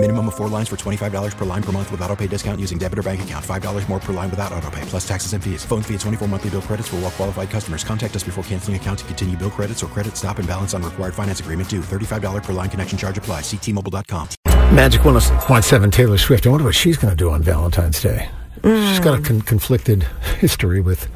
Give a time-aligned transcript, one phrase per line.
[0.00, 2.78] Minimum of four lines for $25 per line per month with auto pay discount using
[2.78, 3.44] debit or bank account.
[3.44, 5.64] $5 more per line without auto pay, plus taxes and fees.
[5.64, 7.82] Phone fee at 24 monthly bill credits for all well qualified customers.
[7.82, 10.84] Contact us before canceling account to continue bill credits or credit stop and balance on
[10.84, 11.80] required finance agreement due.
[11.80, 13.40] $35 per line connection charge apply.
[13.40, 14.28] Ctmobile.com.
[14.72, 16.46] Magic 107 Taylor Swift.
[16.46, 18.28] I wonder what she's going to do on Valentine's Day.
[18.62, 20.02] She's got a con- conflicted
[20.38, 21.08] history with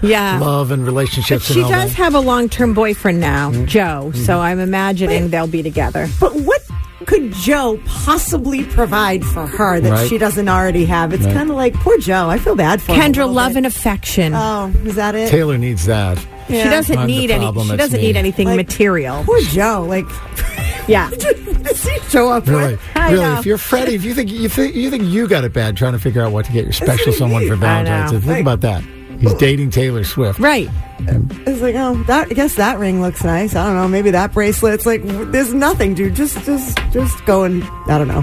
[0.02, 0.38] Yeah.
[0.40, 1.48] love and relationships.
[1.48, 1.54] But relationships.
[1.54, 1.96] she and all does that.
[2.02, 3.64] have a long term boyfriend now, Mm-hmm.
[3.66, 4.12] Joe.
[4.14, 6.08] So I'm imagining they'll be together.
[6.20, 6.62] But what
[7.06, 10.08] could Joe possibly provide for her that Right.
[10.08, 11.12] she doesn't already have?
[11.12, 11.34] It's Right.
[11.34, 12.28] kind of like poor Joe.
[12.28, 13.00] I feel bad for him.
[13.00, 13.58] a Kendra, love bit.
[13.58, 14.34] and affection.
[14.34, 15.28] Oh, is that it?
[15.30, 16.18] Taylor needs that.
[16.48, 17.46] She doesn't I'm the need any.
[17.52, 18.06] She doesn't me.
[18.08, 19.22] need anything Like, material.
[19.24, 19.86] Poor Joe.
[19.88, 20.04] Like,
[20.88, 21.08] Yeah.
[21.62, 22.80] does he show up Really, with?
[22.96, 23.14] Really.
[23.14, 23.38] know.
[23.38, 25.92] If you're Freddie, if you think you think you think you got it bad trying
[25.92, 28.18] to figure out what to get your special someone for Valentine's know.
[28.20, 28.82] Day, think about that.
[29.22, 30.40] He's dating Taylor Swift.
[30.40, 30.68] Right.
[30.98, 32.28] It's like, oh, that.
[32.28, 33.54] I guess that ring looks nice.
[33.54, 33.86] I don't know.
[33.86, 34.74] Maybe that bracelet.
[34.74, 36.16] It's like, there's nothing, dude.
[36.16, 38.22] Just, just, just go and I don't know,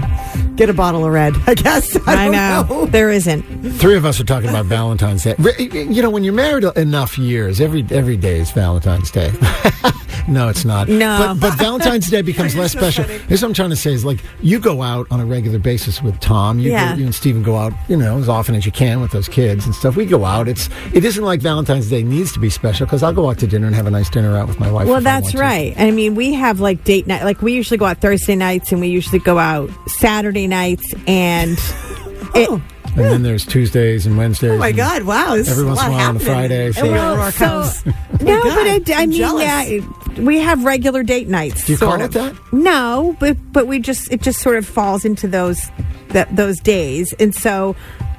[0.56, 1.34] get a bottle of red.
[1.46, 1.96] I guess.
[2.06, 2.86] I, I, don't know.
[2.86, 3.42] There isn't.
[3.78, 5.34] Three of us are talking about Valentine's Day.
[5.58, 9.32] You know, when you're married enough years, every every day is Valentine's Day.
[10.28, 10.88] no, it's not.
[10.88, 11.34] No.
[11.38, 13.04] but, but Valentine's Day becomes less special.
[13.04, 16.02] Here's what I'm trying to say: is like you go out on a regular basis
[16.02, 16.58] with Tom.
[16.58, 16.92] You, Yeah.
[16.92, 19.28] go, you and Stephen go out, you know, as often as you can with those
[19.28, 19.96] kids and stuff.
[19.96, 20.48] We go out.
[20.48, 23.46] It's it isn't like Valentine's Day needs to be special because I'll go out to
[23.46, 24.86] dinner and have a nice dinner out with my wife.
[24.86, 25.38] Well, if I that's to.
[25.38, 25.74] right.
[25.78, 27.24] I mean, we have like date night.
[27.24, 31.52] Like we usually go out Thursday nights, and we usually go out Saturday nights, and
[32.34, 32.62] it, Oh,
[32.96, 34.50] And then there's Tuesdays and Wednesdays.
[34.50, 35.04] oh my God!
[35.04, 35.34] Wow.
[35.34, 38.26] Every once in a while on a Friday, so- in Well, Aurora so- no, but
[38.26, 39.44] I, I mean, jealous.
[39.44, 39.80] yeah,
[40.18, 41.64] we have regular date nights.
[41.66, 42.36] Do you sort call it that?
[42.52, 45.70] No, but but we just it just sort of falls into those
[46.08, 47.74] that those days, and so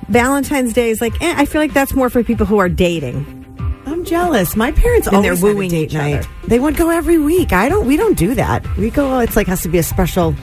[0.09, 3.25] Valentine's Day is like eh, I feel like that's more for people who are dating.
[3.85, 4.55] I'm jealous.
[4.55, 6.19] My parents And they're always a wooing date each night.
[6.19, 6.27] other.
[6.47, 7.51] They would go every week.
[7.51, 7.85] I don't.
[7.85, 8.65] We don't do that.
[8.77, 9.19] We go.
[9.19, 10.33] It's like has to be a special.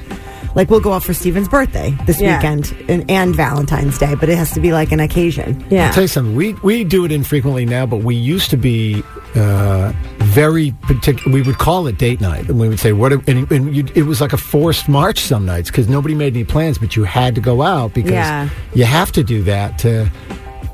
[0.55, 2.37] Like we'll go out for Steven's birthday this Yeah.
[2.37, 5.63] weekend and, and Valentine's Day, but it has to be like an occasion.
[5.71, 6.35] Yeah, I'll tell you something.
[6.35, 9.03] We we do it infrequently now, but we used to be
[9.35, 9.93] uh,
[10.39, 11.33] very particular.
[11.33, 13.13] We would call it date night, and we would say what.
[13.13, 16.35] Are, and and you, it was like a forced march some nights because nobody made
[16.35, 18.49] any plans, but you had to go out because Yeah.
[18.75, 20.11] you have to do that to.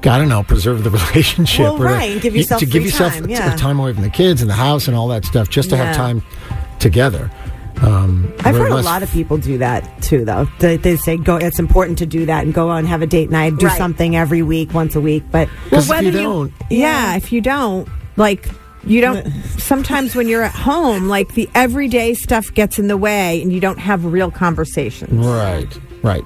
[0.06, 1.60] I don't know, preserve the relationship.
[1.60, 3.54] Well, or to- right, and give you- yourself to give yourself time, yeah.
[3.54, 5.76] a time away from the kids and the house and all that stuff, just to
[5.76, 5.84] Yeah.
[5.86, 6.22] have time
[6.78, 7.30] together.
[7.82, 10.46] Um, I've we're heard a lot of people do that too, though.
[10.58, 11.36] They, they say go.
[11.36, 13.78] It's important to do that and go out and have a date night, do Right.
[13.78, 15.24] something every week, once a week.
[15.30, 18.46] But Well, 'Cause if whether you you, don't- yeah, if you don't, like,
[18.86, 19.30] you don't.
[19.58, 23.60] Sometimes when you're at home, like the everyday stuff gets in the way, and you
[23.60, 25.24] don't have real conversations.
[25.24, 26.24] Right, right.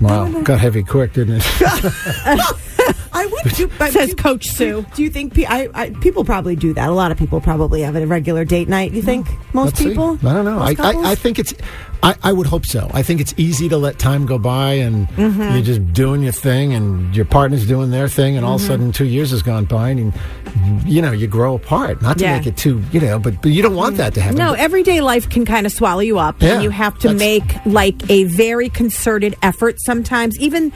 [0.00, 2.56] Wow, got heavy quick, didn't it?
[3.12, 3.68] I would do.
[3.78, 4.84] But Says do- Coach Sue.
[4.94, 6.88] Do you think pe- I, I, people probably do that?
[6.88, 8.92] A lot of people probably have a regular date night.
[8.92, 9.88] You think most Let's see.
[9.90, 10.18] people?
[10.22, 10.58] I don't know.
[10.60, 11.54] I, I, I think it's.
[12.00, 12.88] I, I would hope so.
[12.94, 15.42] I think it's easy to let time go by and Mm-hmm.
[15.54, 18.64] you're just doing your thing and your partner's doing their thing and all Mm-hmm.
[18.66, 20.12] of a sudden two years has gone by and
[20.86, 22.00] you know you grow apart.
[22.00, 22.38] Not to Yeah.
[22.38, 24.38] make it too you know, but but you don't want that to happen.
[24.38, 27.42] No, everyday life can kind of swallow you up, Yeah, and you have to make
[27.66, 30.72] like a very concerted effort sometimes, even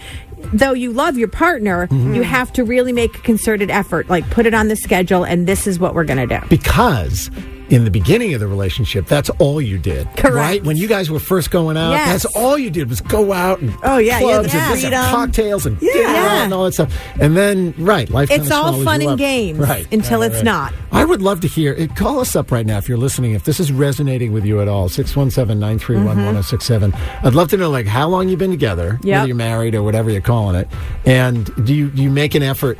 [0.52, 2.14] though you love your partner, Mm-hmm.
[2.14, 5.46] you have to really make a concerted effort, like put it on the schedule, and
[5.46, 6.46] this is what we're going to do.
[6.48, 7.30] because
[7.72, 10.06] in the beginning of the relationship, that's all you did.
[10.16, 10.34] Correct.
[10.34, 10.62] Right?
[10.64, 12.22] When you guys were first going out, Yes.
[12.22, 15.78] that's all you did was go out and Oh, yeah, clubs the and, cocktails and
[15.80, 15.92] Yeah.
[15.94, 16.44] dinner Yeah.
[16.44, 16.92] and all that stuff.
[17.18, 19.18] And then, right, life It's all fun and up.
[19.18, 20.44] games right, until right, it's right.
[20.44, 20.74] not.
[20.92, 21.96] I would love to hear it.
[21.96, 23.32] Call us up right now if you're listening.
[23.32, 26.92] If this is resonating with you at all, 617 931 1067.
[26.92, 27.26] Mm-hmm.
[27.26, 29.14] I'd love to know, like, how long you've been together, Yep.
[29.16, 30.68] whether you're married or whatever you're calling it.
[31.06, 32.78] And do you, do you make an effort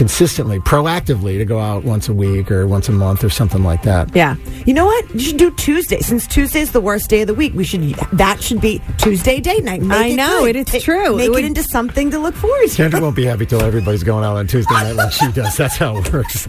[0.00, 3.82] consistently, proactively to go out once a week or once a month or something like
[3.82, 4.16] that?
[4.16, 4.36] Yeah.
[4.64, 5.10] You know what?
[5.12, 6.00] You should do Tuesday.
[6.00, 7.82] Since Tuesday's the worst day of the week, we should
[8.14, 9.82] that should be Tuesday date night.
[9.82, 10.56] Make I it know, good.
[10.56, 11.16] it is Ta- true.
[11.18, 12.82] Make It it, into something to look forward to.
[12.88, 15.54] Kendra won't be happy till everybody's going out on Tuesday night like she does.
[15.58, 16.48] That's how it works.